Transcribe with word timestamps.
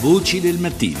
Voci 0.00 0.40
del 0.40 0.56
mattino. 0.56 0.98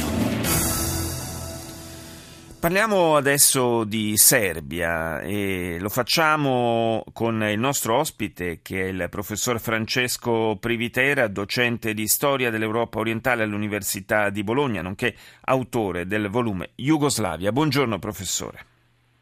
Parliamo 2.60 3.16
adesso 3.16 3.84
di 3.84 4.12
Serbia 4.18 5.20
e 5.20 5.78
lo 5.80 5.88
facciamo 5.88 7.02
con 7.14 7.42
il 7.44 7.58
nostro 7.58 7.96
ospite 7.96 8.58
che 8.60 8.82
è 8.82 8.84
il 8.88 9.06
professor 9.08 9.58
Francesco 9.58 10.58
Privitera, 10.60 11.28
docente 11.28 11.94
di 11.94 12.06
storia 12.06 12.50
dell'Europa 12.50 12.98
orientale 12.98 13.42
all'Università 13.42 14.28
di 14.28 14.44
Bologna, 14.44 14.82
nonché 14.82 15.14
autore 15.46 16.06
del 16.06 16.28
volume 16.28 16.72
Jugoslavia. 16.74 17.52
Buongiorno 17.52 17.98
professore. 17.98 18.66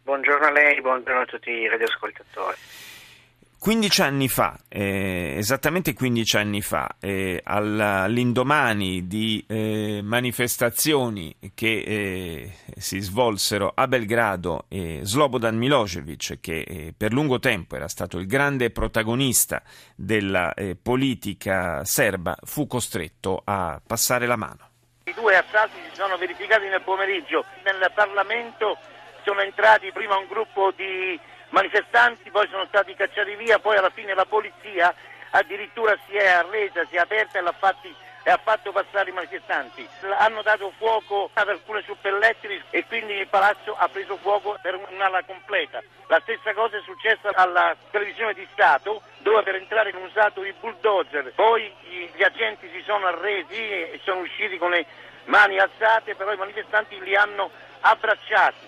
Buongiorno 0.03 0.45
a 0.45 0.51
lei, 0.51 0.81
buongiorno 0.81 1.21
a 1.21 1.25
tutti 1.25 1.51
i 1.51 1.69
radioascoltatori. 1.69 2.57
15 3.61 4.03
anni 4.03 4.29
fa, 4.29 4.57
eh, 4.69 5.35
esattamente 5.37 5.93
15 5.93 6.37
anni 6.37 6.63
fa, 6.63 6.97
eh, 7.01 7.41
all'indomani 7.43 9.09
di 9.09 9.45
eh, 9.49 9.99
manifestazioni 10.01 11.35
che 11.55 11.83
eh, 11.85 12.53
si 12.79 13.01
svolsero 13.01 13.73
a 13.75 13.89
Belgrado, 13.89 14.67
Slobodan 14.69 15.57
Milosevic, 15.57 16.39
che 16.41 16.61
eh, 16.61 16.95
per 16.97 17.13
lungo 17.13 17.41
tempo 17.41 17.75
era 17.75 17.89
stato 17.89 18.19
il 18.19 18.27
grande 18.29 18.71
protagonista 18.71 19.61
della 19.97 20.55
eh, 20.55 20.77
politica 20.81 21.85
serba, 21.85 22.37
fu 22.45 22.69
costretto 22.69 23.43
a 23.45 23.81
passare 23.85 24.27
la 24.27 24.37
mano. 24.37 24.71
I 25.03 25.15
due 25.15 25.37
assalti 25.37 25.79
si 25.91 25.97
sono 25.97 26.17
verificati 26.17 26.69
nel 26.69 26.83
pomeriggio. 26.83 27.45
Nel 27.65 27.91
Parlamento 27.93 28.79
sono 29.25 29.41
entrati 29.41 29.91
prima 29.93 30.17
un 30.17 30.27
gruppo 30.29 30.73
di 30.77 31.19
manifestanti, 31.51 32.31
poi 32.31 32.49
sono 32.49 32.67
stati 32.67 32.95
cacciati 32.95 33.35
via, 33.37 33.59
poi 33.59 33.77
alla 33.77 33.91
fine 33.91 34.15
la 34.15 34.25
polizia 34.25 34.95
addirittura 35.31 35.97
si 36.07 36.17
è 36.17 36.27
arresa, 36.27 36.85
si 36.87 36.97
è 36.97 36.99
aperta 36.99 37.39
e, 37.39 37.43
fatti, 37.59 37.95
e 38.23 38.31
ha 38.31 38.41
fatto 38.43 38.73
passare 38.73 39.11
i 39.11 39.13
manifestanti. 39.13 39.89
Hanno 40.19 40.43
dato 40.43 40.73
fuoco 40.77 41.31
ad 41.33 41.49
alcune 41.49 41.83
suppellettili 41.83 42.63
e 42.71 42.85
quindi 42.87 43.15
il 43.15 43.29
palazzo 43.29 43.75
ha 43.77 43.89
preso 43.89 44.17
fuoco 44.17 44.59
per 44.61 44.75
un'ala 44.75 45.23
completa. 45.25 45.83
La 46.09 46.21
stessa 46.23 46.53
cosa 46.55 46.77
è 46.77 46.83
successa 46.83 47.31
alla 47.35 47.77
televisione 47.91 48.35
di 48.35 48.47
Stato 48.53 49.03
dove 49.19 49.43
per 49.43 49.57
entrare 49.57 49.91
hanno 49.91 50.05
usato 50.05 50.45
i 50.45 50.55
bulldozer, 50.59 51.33
poi 51.35 51.73
gli 52.15 52.23
agenti 52.23 52.69
si 52.73 52.83
sono 52.85 53.07
arresi 53.07 53.55
e 53.55 54.01
sono 54.05 54.21
usciti 54.21 54.57
con 54.59 54.71
le 54.71 54.87
mani 55.25 55.59
alzate, 55.59 56.15
però 56.15 56.33
i 56.33 56.37
manifestanti 56.37 56.99
li 57.01 57.15
hanno 57.15 57.51
abbracciati. 57.81 58.68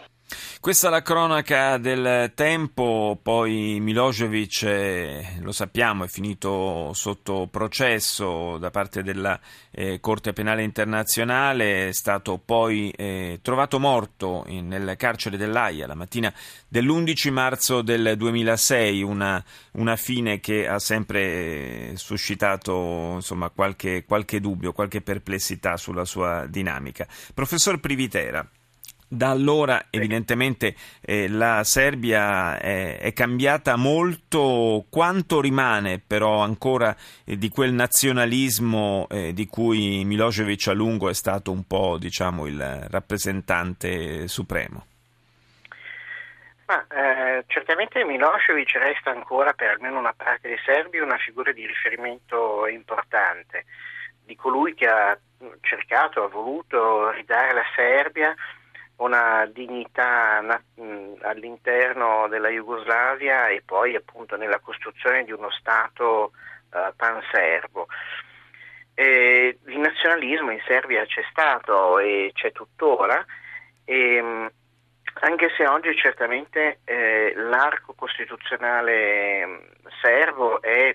Questa 0.60 0.88
è 0.88 0.90
la 0.90 1.00
cronaca 1.00 1.78
del 1.78 2.32
tempo, 2.34 3.18
poi 3.22 3.78
Milosevic, 3.80 4.62
eh, 4.64 5.24
lo 5.40 5.52
sappiamo, 5.52 6.04
è 6.04 6.06
finito 6.06 6.92
sotto 6.92 7.48
processo 7.50 8.58
da 8.58 8.68
parte 8.68 9.02
della 9.02 9.40
eh, 9.70 10.00
Corte 10.00 10.34
Penale 10.34 10.62
Internazionale, 10.62 11.88
è 11.88 11.92
stato 11.92 12.36
poi 12.36 12.90
eh, 12.90 13.38
trovato 13.40 13.78
morto 13.80 14.44
in, 14.48 14.68
nel 14.68 14.96
carcere 14.98 15.38
dell'AIA 15.38 15.86
la 15.86 15.94
mattina 15.94 16.30
dell'11 16.68 17.32
marzo 17.32 17.80
del 17.80 18.16
2006, 18.18 19.02
una, 19.02 19.42
una 19.72 19.96
fine 19.96 20.40
che 20.40 20.68
ha 20.68 20.78
sempre 20.78 21.22
eh, 21.22 21.92
suscitato 21.96 23.12
insomma, 23.14 23.48
qualche, 23.48 24.04
qualche 24.04 24.40
dubbio, 24.40 24.74
qualche 24.74 25.00
perplessità 25.00 25.78
sulla 25.78 26.04
sua 26.04 26.44
dinamica. 26.46 27.06
Professor 27.32 27.80
Privitera. 27.80 28.46
Da 29.12 29.30
allora 29.30 29.86
evidentemente 29.90 30.76
eh, 31.00 31.26
la 31.28 31.64
Serbia 31.64 32.60
è, 32.60 33.00
è, 33.00 33.12
cambiata 33.12 33.74
molto, 33.74 34.84
quanto 34.88 35.40
rimane 35.40 35.98
però 35.98 36.38
ancora 36.38 36.94
eh, 37.24 37.36
di 37.36 37.48
quel 37.48 37.72
nazionalismo 37.72 39.08
eh, 39.10 39.32
di 39.32 39.48
cui 39.48 40.04
Milosevic 40.04 40.68
a 40.68 40.74
lungo 40.74 41.08
è 41.08 41.14
stato 41.14 41.50
un 41.50 41.66
po' 41.66 41.98
diciamo, 41.98 42.46
il 42.46 42.86
rappresentante 42.88 44.28
supremo? 44.28 44.86
Ma, 46.66 46.86
eh, 46.86 47.42
certamente 47.48 48.04
Milosevic 48.04 48.76
resta 48.76 49.10
ancora 49.10 49.54
per 49.54 49.70
almeno 49.70 49.98
una 49.98 50.14
parte 50.16 50.46
dei 50.46 50.60
serbi 50.64 51.00
una 51.00 51.18
figura 51.18 51.50
di 51.50 51.66
riferimento 51.66 52.68
importante, 52.68 53.64
di 54.24 54.36
colui 54.36 54.72
che 54.74 54.86
ha 54.86 55.18
cercato, 55.62 56.22
ha 56.22 56.28
voluto 56.28 57.10
ridare 57.10 57.48
alla 57.48 57.66
Serbia 57.74 58.36
una 59.00 59.46
dignità 59.46 60.42
all'interno 61.22 62.28
della 62.28 62.48
Jugoslavia 62.48 63.48
e 63.48 63.62
poi 63.64 63.94
appunto 63.94 64.36
nella 64.36 64.58
costruzione 64.58 65.24
di 65.24 65.32
uno 65.32 65.50
Stato 65.50 66.32
uh, 66.70 66.94
panserbo. 66.96 67.86
E 68.94 69.58
il 69.66 69.78
nazionalismo 69.78 70.50
in 70.50 70.60
Serbia 70.66 71.04
c'è 71.06 71.22
stato 71.30 71.98
e 71.98 72.30
c'è 72.34 72.52
tuttora, 72.52 73.24
e, 73.84 74.50
anche 75.22 75.48
se 75.56 75.66
oggi 75.66 75.94
certamente 75.96 76.80
eh, 76.84 77.32
l'arco 77.36 77.94
costituzionale 77.94 79.68
serbo 80.02 80.60
è 80.60 80.94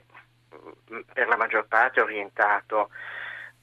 per 1.12 1.28
la 1.28 1.38
maggior 1.38 1.66
parte 1.68 2.02
orientato 2.02 2.90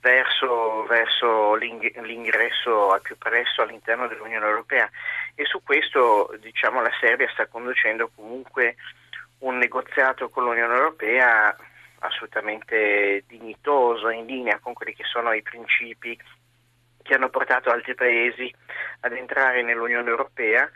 verso, 0.03 0.85
verso 0.85 1.55
l'ingresso 1.55 2.91
al 2.91 3.01
più 3.01 3.17
presto 3.17 3.63
all'interno 3.63 4.09
dell'Unione 4.09 4.45
Europea. 4.45 4.91
E 5.35 5.45
su 5.47 5.63
questo 5.63 6.35
diciamo, 6.41 6.83
la 6.83 6.91
Serbia 7.01 7.31
sta 7.33 7.47
conducendo 7.47 8.11
comunque 8.15 8.77
un 9.39 9.59
negoziato 9.59 10.29
con 10.29 10.45
l'Unione 10.45 10.75
Europea 10.75 11.57
assolutamente 12.01 13.23
dignitoso, 13.29 14.11
in 14.11 14.27
linea 14.27 14.59
con 14.59 14.73
quelli 14.73 14.93
che 14.93 15.05
sono 15.05 15.33
i 15.33 15.43
principi 15.43 16.19
che 17.01 17.15
hanno 17.15 17.31
portato 17.31 17.71
altri 17.71 17.95
paesi 17.95 18.53
ad 19.01 19.13
entrare 19.13 19.63
nell'Unione 19.63 20.11
Europea. 20.11 20.69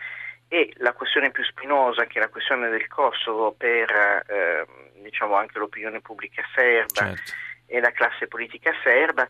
E 0.49 0.73
la 0.77 0.93
questione 0.93 1.33
più 1.33 1.43
spinosa, 1.43 2.05
che 2.05 2.21
è 2.21 2.23
la 2.23 2.29
questione 2.29 2.69
del 2.69 2.87
Kosovo 2.87 3.51
per 3.51 3.91
eh, 4.29 4.65
diciamo 5.03 5.35
anche 5.35 5.59
l'opinione 5.59 6.01
pubblica 6.01 6.45
serba, 6.55 7.07
certo 7.07 7.45
e 7.67 7.81
la 7.81 7.91
classe 7.91 8.27
politica 8.27 8.73
serba, 8.83 9.27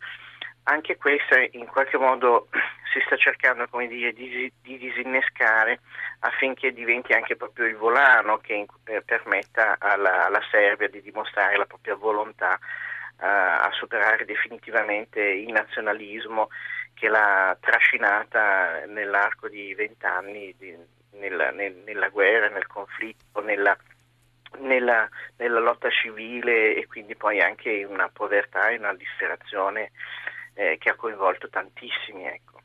anche 0.65 0.97
questa 0.97 1.39
in 1.53 1.67
qualche 1.67 1.97
modo 1.97 2.49
si 2.93 3.01
sta 3.05 3.17
cercando 3.17 3.69
dire, 3.87 4.13
di, 4.13 4.53
di, 4.63 4.79
disinnescare 4.79 5.81
affinché 6.21 6.73
diventi 6.73 7.13
anche 7.13 7.37
proprio 7.37 7.67
il 7.67 7.77
volano 7.77 8.39
che 8.39 8.67
eh, 8.85 9.03
permetta 9.03 9.77
alla, 9.79 10.27
alla, 10.27 10.43
Serbia 10.51 10.89
di 10.89 11.03
dimostrare 11.03 11.57
la 11.57 11.67
propria 11.67 11.95
volontà 11.95 12.55
eh, 12.55 13.27
a 13.27 13.69
superare 13.73 14.25
definitivamente 14.25 15.21
il 15.21 15.53
nazionalismo 15.53 16.49
che 16.95 17.09
l'ha 17.09 17.57
trascinata 17.61 18.87
nell'arco 18.87 19.49
di 19.49 19.75
vent'anni 19.75 20.55
nel, 21.19 21.83
nella 21.85 22.09
guerra, 22.09 22.49
nel 22.49 22.67
conflitto, 22.67 23.41
nella 23.43 23.77
nella, 24.61 25.09
nella, 25.37 25.61
lotta 25.61 25.89
civile 25.91 26.75
e 26.75 26.87
quindi 26.87 27.17
poi 27.17 27.41
anche 27.41 27.71
in 27.71 27.87
una 27.87 28.09
povertà 28.13 28.69
e 28.69 28.79
una 28.79 28.95
disperazione 28.95 29.93
eh, 30.55 30.77
che 30.79 30.91
ha 30.91 30.95
coinvolto 30.95 31.49
tantissimi. 31.49 32.25
Ecco. 32.25 32.61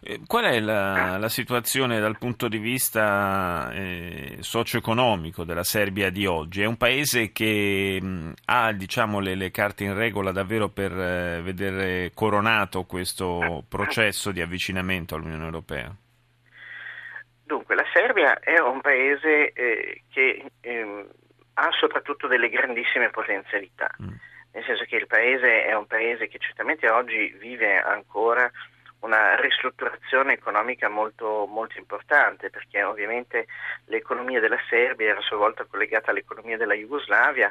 Eh, 0.00 0.20
qual 0.26 0.44
è 0.44 0.60
la, 0.60 1.18
la, 1.18 1.28
situazione 1.28 1.98
dal 1.98 2.18
punto 2.18 2.46
di 2.46 2.58
vista 2.58 3.70
eh, 3.72 4.36
socio-economico 4.40 5.44
della 5.44 5.64
Serbia 5.64 6.10
di 6.10 6.26
oggi? 6.26 6.62
È 6.62 6.66
un 6.66 6.76
paese 6.76 7.32
che 7.32 7.98
mh, 8.00 8.32
ha 8.46 8.72
diciamo, 8.72 9.18
le, 9.18 9.34
le, 9.34 9.50
carte 9.50 9.84
in 9.84 9.94
regola 9.94 10.30
davvero 10.30 10.68
per 10.68 10.92
eh, 10.92 11.42
vedere 11.42 12.12
coronato 12.14 12.84
questo 12.84 13.64
processo 13.68 14.30
di 14.30 14.40
avvicinamento 14.40 15.16
all'Unione 15.16 15.44
Europea? 15.44 15.92
Dunque, 17.48 17.74
la 17.74 17.86
Serbia 17.94 18.38
è 18.40 18.58
un 18.58 18.82
paese 18.82 19.52
eh, 19.54 20.02
che 20.10 20.50
ehm, 20.60 21.08
ha 21.54 21.70
soprattutto 21.70 22.26
delle 22.26 22.50
grandissime 22.50 23.08
potenzialità, 23.08 23.88
mm. 24.02 24.12
nel 24.52 24.64
senso 24.64 24.84
che 24.84 24.96
il 24.96 25.06
paese 25.06 25.64
è 25.64 25.74
un 25.74 25.86
paese 25.86 26.28
che 26.28 26.36
certamente 26.38 26.90
oggi 26.90 27.34
vive 27.38 27.80
ancora 27.80 28.50
una 29.00 29.40
ristrutturazione 29.40 30.34
economica 30.34 30.90
molto, 30.90 31.46
molto 31.46 31.78
importante 31.78 32.50
perché 32.50 32.82
ovviamente 32.82 33.46
l'economia 33.86 34.40
della 34.40 34.60
Serbia 34.68 35.08
era 35.08 35.20
a 35.20 35.22
sua 35.22 35.38
volta 35.38 35.64
collegata 35.64 36.10
all'economia 36.10 36.58
della 36.58 36.74
Jugoslavia 36.74 37.50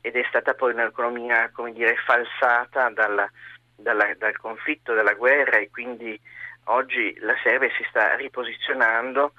ed 0.00 0.16
è 0.16 0.24
stata 0.28 0.54
poi 0.54 0.72
un'economia 0.72 1.50
come 1.52 1.72
dire, 1.72 1.94
falsata 2.04 2.90
dalla, 2.90 3.30
dalla, 3.76 4.12
dal 4.18 4.36
conflitto, 4.38 4.92
dalla 4.92 5.14
guerra 5.14 5.58
e 5.58 5.70
quindi 5.70 6.20
oggi 6.66 7.16
la 7.20 7.34
Serbia 7.42 7.70
si 7.76 7.84
sta 7.88 8.14
riposizionando 8.16 9.32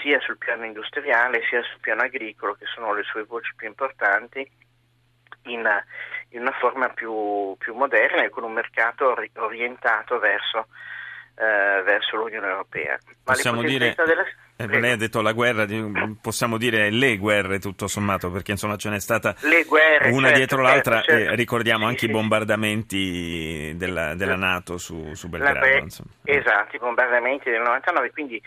sia 0.00 0.18
sul 0.20 0.38
piano 0.38 0.64
industriale 0.64 1.42
sia 1.48 1.62
sul 1.62 1.80
piano 1.80 2.02
agricolo, 2.02 2.54
che 2.54 2.66
sono 2.66 2.92
le 2.94 3.02
sue 3.02 3.24
voci 3.24 3.52
più 3.54 3.66
importanti, 3.66 4.48
in, 5.44 5.68
in 6.30 6.40
una 6.40 6.52
forma 6.52 6.88
più, 6.88 7.54
più, 7.58 7.74
moderna 7.74 8.22
e 8.22 8.30
con 8.30 8.44
un 8.44 8.52
mercato 8.52 9.14
orientato 9.34 10.18
verso 10.18 10.68
eh, 11.42 11.82
verso 11.82 12.16
l'Unione 12.16 12.46
Europea. 12.46 12.96
Ma 13.24 13.32
possiamo 13.32 13.62
dire, 13.62 13.96
della... 13.96 14.24
eh, 14.56 14.80
lei 14.80 14.92
ha 14.92 14.96
detto 14.96 15.20
la 15.20 15.32
guerra, 15.32 15.66
possiamo 16.20 16.56
dire 16.56 16.90
le 16.90 17.16
guerre 17.16 17.58
tutto 17.58 17.88
sommato, 17.88 18.30
perché 18.30 18.52
insomma 18.52 18.76
ce 18.76 18.90
n'è 18.90 19.00
stata 19.00 19.34
guerre, 19.66 20.10
una 20.10 20.28
certo, 20.28 20.36
dietro 20.36 20.60
l'altra 20.60 20.96
certo, 20.96 21.12
certo. 21.12 21.32
e 21.32 21.36
ricordiamo 21.36 21.82
sì, 21.82 21.86
anche 21.86 21.98
sì. 21.98 22.06
i 22.06 22.10
bombardamenti 22.10 23.72
della, 23.76 24.14
della 24.14 24.36
Nato 24.36 24.78
su, 24.78 25.14
su 25.14 25.28
Belgrado. 25.28 25.58
Pre... 25.58 25.86
Esatto, 26.24 26.76
i 26.76 26.78
bombardamenti 26.78 27.50
del 27.50 27.60
99, 27.60 28.10
quindi 28.12 28.40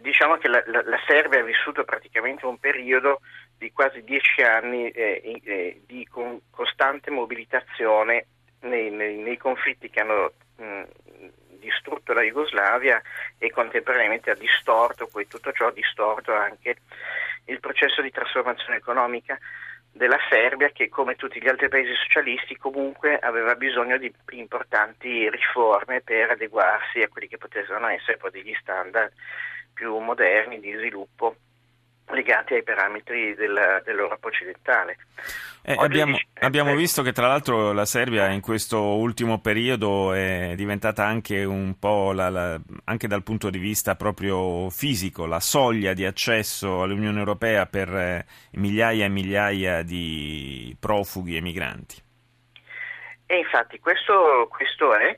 diciamo 0.00 0.36
che 0.36 0.48
la, 0.48 0.62
la, 0.66 0.82
la, 0.84 0.98
Serbia 1.06 1.40
ha 1.40 1.44
vissuto 1.44 1.84
praticamente 1.84 2.46
un 2.46 2.58
periodo 2.58 3.20
di 3.58 3.72
quasi 3.72 4.02
dieci 4.04 4.40
anni 4.42 4.88
eh, 4.88 5.40
eh, 5.44 5.82
di 5.86 6.06
con, 6.06 6.40
costante 6.50 7.10
mobilitazione 7.10 8.26
nei, 8.60 8.90
nei, 8.90 9.16
nei 9.16 9.36
conflitti 9.36 9.90
che 9.90 10.00
hanno 10.00 10.32
mh, 10.56 10.82
distrutto 12.06 12.12
la 12.12 12.22
Jugoslavia 12.22 13.02
e 13.38 13.50
contemporaneamente 13.50 14.30
ha 14.30 14.34
distorto, 14.34 15.08
poi 15.08 15.26
tutto 15.26 15.52
ciò 15.52 15.66
ha 15.66 15.72
distorto 15.72 16.32
anche 16.32 16.76
il 17.46 17.58
processo 17.58 18.00
di 18.00 18.10
trasformazione 18.10 18.76
economica 18.76 19.38
della 19.90 20.18
Serbia 20.28 20.70
che 20.70 20.88
come 20.88 21.16
tutti 21.16 21.40
gli 21.40 21.48
altri 21.48 21.68
paesi 21.68 21.94
socialisti 21.94 22.56
comunque 22.56 23.18
aveva 23.18 23.54
bisogno 23.54 23.96
di 23.96 24.12
importanti 24.30 25.28
riforme 25.30 26.02
per 26.02 26.30
adeguarsi 26.30 27.00
a 27.00 27.08
quelli 27.08 27.28
che 27.28 27.38
potevano 27.38 27.88
essere 27.88 28.18
poi 28.18 28.30
degli 28.30 28.54
standard 28.60 29.10
più 29.72 29.96
moderni 29.98 30.60
di 30.60 30.72
sviluppo 30.72 31.36
legati 32.10 32.54
ai 32.54 32.62
parametri 32.62 33.34
del, 33.34 33.82
dell'Europa 33.84 34.28
occidentale. 34.28 34.96
Eh, 35.62 35.74
abbiamo, 35.76 36.16
abbiamo 36.34 36.70
eh, 36.70 36.76
visto 36.76 37.02
che 37.02 37.12
tra 37.12 37.26
l'altro 37.26 37.72
la 37.72 37.84
Serbia 37.84 38.28
in 38.28 38.40
questo 38.40 38.80
ultimo 38.80 39.40
periodo 39.40 40.12
è 40.12 40.52
diventata 40.54 41.04
anche 41.04 41.42
un 41.42 41.76
po' 41.78 42.12
la, 42.12 42.28
la, 42.28 42.60
anche 42.84 43.08
dal 43.08 43.24
punto 43.24 43.50
di 43.50 43.58
vista 43.58 43.96
proprio 43.96 44.70
fisico, 44.70 45.26
la 45.26 45.40
soglia 45.40 45.92
di 45.92 46.04
accesso 46.04 46.82
all'Unione 46.82 47.18
Europea 47.18 47.66
per 47.66 47.88
eh, 47.88 48.26
migliaia 48.52 49.06
e 49.06 49.08
migliaia 49.08 49.82
di 49.82 50.76
profughi 50.78 51.36
e 51.36 51.40
migranti. 51.40 52.04
E 53.26 53.38
infatti 53.38 53.80
questo, 53.80 54.46
questo 54.48 54.94
è, 54.94 55.16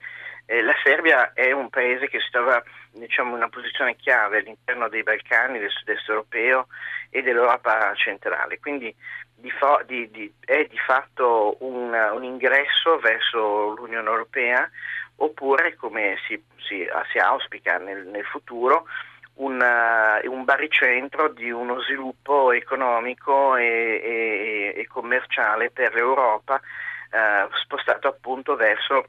eh, 0.50 0.62
la 0.62 0.75
Serbia 0.83 1.33
è 1.35 1.53
un 1.53 1.69
paese 1.69 2.09
che 2.09 2.21
si 2.21 2.31
trova 2.31 2.62
diciamo, 2.91 3.35
una 3.35 3.50
posizione 3.50 3.97
chiave 3.97 4.39
all'interno 4.39 4.89
dei 4.89 5.03
Balcani, 5.03 5.59
del 5.59 5.69
sud-est 5.69 6.09
europeo 6.09 6.69
e 7.11 7.21
dell'Europa 7.21 7.93
centrale, 7.95 8.59
quindi 8.59 8.95
di 9.35 9.50
fo- 9.50 9.83
di, 9.85 10.11
di, 10.11 10.33
è 10.41 10.65
di 10.65 10.79
fatto 10.79 11.59
un, 11.61 11.93
un, 11.93 12.25
ingresso 12.25 12.99
verso 12.99 13.75
l'Unione 13.75 14.09
Europea 14.09 14.69
oppure, 15.17 15.77
come 15.77 16.17
si, 16.27 16.43
si, 16.56 16.89
si 17.12 17.19
auspica 17.19 17.77
nel, 17.77 18.06
nel 18.06 18.25
futuro, 18.25 18.87
un, 19.35 19.61
uh, 19.61 20.33
un, 20.33 20.44
baricentro 20.44 21.29
di 21.29 21.51
uno 21.51 21.79
sviluppo 21.83 22.53
economico 22.53 23.55
e, 23.56 24.73
e, 24.75 24.81
e 24.81 24.87
commerciale 24.87 25.71
per 25.71 25.93
l'Europa 25.93 26.55
uh, 26.55 27.55
spostato 27.55 28.09
appunto 28.09 28.56
verso 28.56 29.09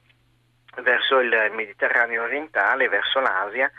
verso 0.81 1.19
il 1.19 1.51
Mediterraneo 1.53 2.23
orientale, 2.23 2.89
verso 2.89 3.19
l'Asia, 3.19 3.71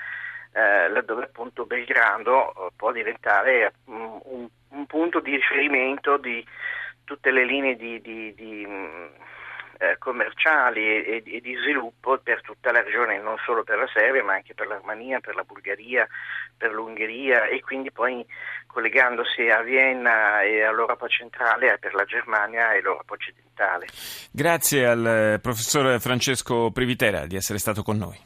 eh, 0.53 0.89
laddove 0.89 1.25
appunto 1.25 1.65
Belgrado 1.65 2.53
eh, 2.53 2.71
può 2.77 2.93
diventare 2.93 3.73
um, 3.85 4.21
un, 4.25 4.49
un, 4.71 4.87
punto 4.87 5.21
di 5.21 5.37
riferimento 5.37 6.17
di 6.17 6.45
tutte 7.05 7.31
le 7.31 7.45
linee 7.45 7.77
di, 7.77 8.01
di, 8.01 8.35
di 8.35 8.65
um, 8.67 9.11
eh, 9.81 9.97
commerciali 9.99 11.05
e, 11.05 11.23
e, 11.25 11.41
di 11.41 11.57
sviluppo 11.57 12.19
per 12.19 12.43
tutta 12.43 12.71
la 12.71 12.83
regione, 12.83 13.19
non 13.19 13.37
solo 13.45 13.65
per 13.65 13.79
la 13.79 13.89
Serbia, 13.93 14.23
ma 14.23 14.35
anche 14.35 14.53
per 14.53 14.67
l'Armenia, 14.67 15.21
per 15.21 15.35
la 15.35 15.43
Bulgaria, 15.43 16.07
per 16.57 16.73
l'Ungheria 16.73 17.47
e 17.47 17.61
quindi 17.63 17.91
poi 17.91 18.25
collegandosi 18.67 19.49
a 19.49 19.63
Vienna 19.63 20.43
e 20.43 20.63
all'Europa 20.63 21.09
centrale 21.09 21.79
per 21.79 21.95
la 21.95 22.05
Germania 22.05 22.73
e 22.73 22.83
l'Europa 22.83 23.15
occidentale. 23.15 23.87
Grazie 24.31 24.87
al 24.87 25.39
professor 25.41 25.99
Francesco 25.99 26.71
Privitera 26.71 27.25
di 27.25 27.37
essere 27.37 27.59
stato 27.59 27.83
con 27.83 27.97
noi. 27.97 28.19